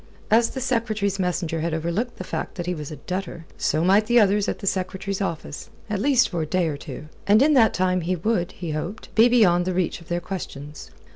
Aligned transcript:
As 0.31 0.49
the 0.49 0.61
Secretary's 0.61 1.19
messenger 1.19 1.59
had 1.59 1.75
overlooked 1.75 2.17
the 2.17 2.23
fact 2.23 2.55
that 2.55 2.65
he 2.65 2.73
was 2.73 2.89
a 2.89 2.95
debtor, 2.95 3.45
so 3.55 3.83
might 3.83 4.07
the 4.07 4.19
others 4.19 4.49
at 4.49 4.57
the 4.57 4.65
Secretary's 4.65 5.21
office, 5.21 5.69
at 5.91 6.01
least 6.01 6.29
for 6.29 6.41
a 6.41 6.45
day 6.47 6.67
or 6.69 6.75
two; 6.75 7.07
and 7.27 7.39
in 7.39 7.53
that 7.53 7.75
time 7.75 8.01
he 8.01 8.15
would, 8.15 8.53
he 8.53 8.71
hoped, 8.71 9.13
be 9.13 9.29
beyond 9.29 9.65
the 9.65 9.75
reach 9.75 10.01
of 10.01 10.07
their 10.07 10.19
questions. 10.19 10.89